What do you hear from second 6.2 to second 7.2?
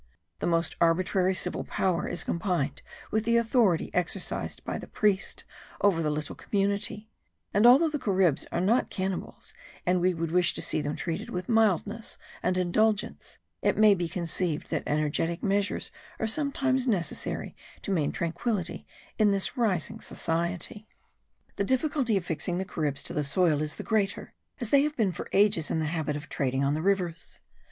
community;